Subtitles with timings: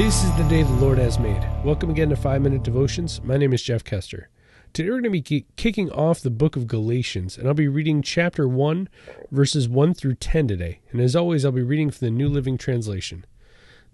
[0.00, 1.46] This is the day the Lord has made.
[1.62, 3.22] Welcome again to 5 Minute Devotions.
[3.22, 4.30] My name is Jeff Kester.
[4.72, 8.00] Today we're going to be kicking off the book of Galatians, and I'll be reading
[8.00, 8.88] chapter 1,
[9.30, 10.80] verses 1 through 10 today.
[10.90, 13.26] And as always, I'll be reading from the New Living Translation.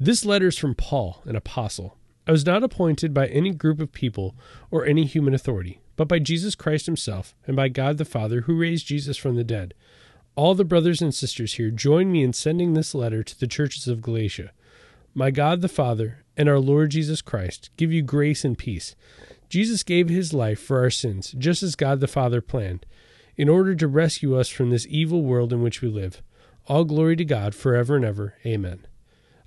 [0.00, 1.96] This letter is from Paul, an apostle.
[2.26, 4.34] I was not appointed by any group of people
[4.72, 8.58] or any human authority, but by Jesus Christ himself and by God the Father who
[8.58, 9.72] raised Jesus from the dead.
[10.34, 13.86] All the brothers and sisters here join me in sending this letter to the churches
[13.86, 14.50] of Galatia.
[15.14, 18.96] My God the Father and our Lord Jesus Christ give you grace and peace.
[19.50, 22.86] Jesus gave his life for our sins, just as God the Father planned,
[23.36, 26.22] in order to rescue us from this evil world in which we live.
[26.66, 28.38] All glory to God forever and ever.
[28.46, 28.86] Amen.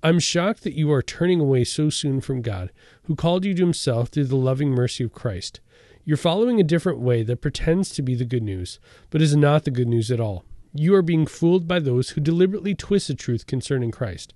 [0.00, 2.70] I'm shocked that you are turning away so soon from God,
[3.04, 5.58] who called you to himself through the loving mercy of Christ.
[6.04, 8.78] You're following a different way that pretends to be the good news,
[9.10, 10.44] but is not the good news at all.
[10.72, 14.34] You are being fooled by those who deliberately twist the truth concerning Christ.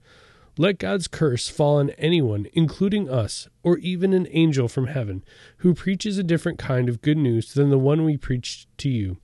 [0.58, 5.24] Let God's curse fall on anyone, including us, or even an angel from heaven,
[5.58, 9.16] who preaches a different kind of good news than the one we preached to you.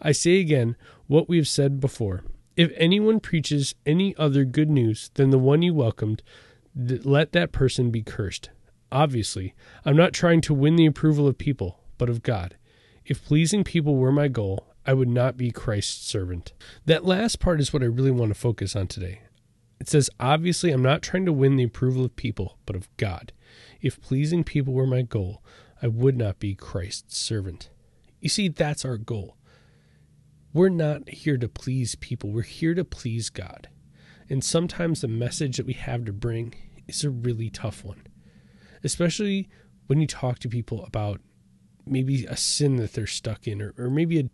[0.00, 0.76] I say again
[1.08, 2.22] what we have said before.
[2.56, 6.22] If anyone preaches any other good news than the one you welcomed,
[6.76, 8.50] let that person be cursed.
[8.92, 9.54] Obviously,
[9.84, 12.56] I'm not trying to win the approval of people, but of God.
[13.04, 16.52] If pleasing people were my goal, I would not be Christ's servant.
[16.86, 19.22] That last part is what I really want to focus on today.
[19.82, 23.32] It says, Obviously, I'm not trying to win the approval of people, but of God.
[23.80, 25.42] If pleasing people were my goal,
[25.82, 27.68] I would not be Christ's servant.
[28.20, 29.36] You see, that's our goal.
[30.52, 33.70] We're not here to please people, we're here to please God.
[34.30, 36.54] And sometimes the message that we have to bring
[36.86, 38.06] is a really tough one,
[38.84, 39.48] especially
[39.88, 41.20] when you talk to people about
[41.84, 44.30] maybe a sin that they're stuck in or, or maybe a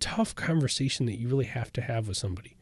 [0.00, 2.56] tough conversation that you really have to have with somebody.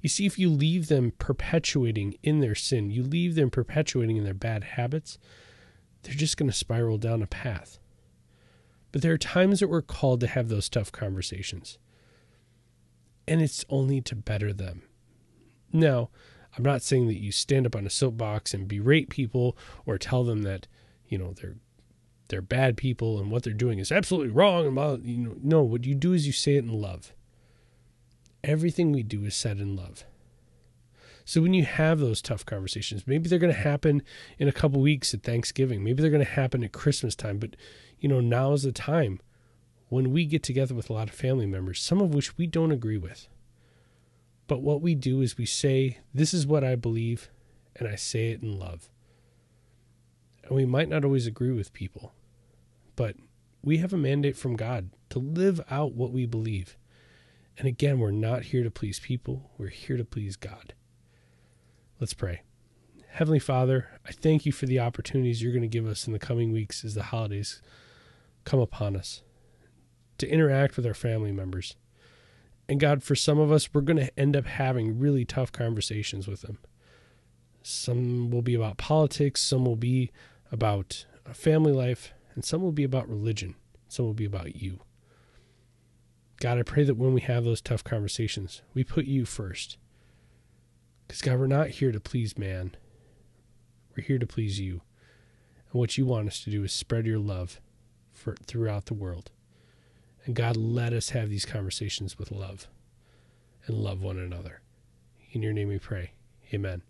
[0.00, 4.24] You see, if you leave them perpetuating in their sin, you leave them perpetuating in
[4.24, 5.18] their bad habits,
[6.02, 7.78] they're just going to spiral down a path.
[8.92, 11.78] But there are times that we're called to have those tough conversations.
[13.28, 14.82] And it's only to better them.
[15.72, 16.10] Now,
[16.56, 20.24] I'm not saying that you stand up on a soapbox and berate people or tell
[20.24, 20.66] them that,
[21.06, 21.56] you know, they're
[22.28, 24.66] they're bad people and what they're doing is absolutely wrong.
[24.66, 27.12] And you know, no, what you do is you say it in love.
[28.42, 30.04] Everything we do is said in love.
[31.24, 34.02] So when you have those tough conversations, maybe they're going to happen
[34.38, 37.56] in a couple weeks at Thanksgiving, maybe they're going to happen at Christmas time, but
[37.98, 39.20] you know, now is the time
[39.88, 42.72] when we get together with a lot of family members, some of which we don't
[42.72, 43.28] agree with.
[44.46, 47.30] But what we do is we say, This is what I believe,
[47.76, 48.88] and I say it in love.
[50.44, 52.12] And we might not always agree with people,
[52.96, 53.16] but
[53.62, 56.76] we have a mandate from God to live out what we believe.
[57.58, 60.74] And again, we're not here to please people, we're here to please God.
[61.98, 62.42] Let's pray.
[63.10, 66.18] Heavenly Father, I thank you for the opportunities you're going to give us in the
[66.18, 67.60] coming weeks as the holidays
[68.44, 69.22] come upon us
[70.18, 71.76] to interact with our family members.
[72.68, 76.28] And God, for some of us, we're going to end up having really tough conversations
[76.28, 76.58] with them.
[77.62, 80.10] Some will be about politics, some will be
[80.52, 83.56] about family life, and some will be about religion,
[83.88, 84.80] some will be about you.
[86.40, 89.76] God, I pray that when we have those tough conversations, we put you first.
[91.06, 92.74] Because, God, we're not here to please man,
[93.94, 94.80] we're here to please you.
[95.70, 97.60] And what you want us to do is spread your love
[98.10, 99.30] for, throughout the world.
[100.24, 102.68] And God, let us have these conversations with love
[103.66, 104.62] and love one another.
[105.32, 106.12] In your name we pray.
[106.54, 106.82] Amen.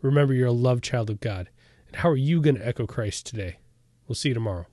[0.00, 1.50] Remember, you're a loved child of God.
[1.88, 3.58] And how are you going to echo Christ today?
[4.06, 4.66] We'll see you tomorrow.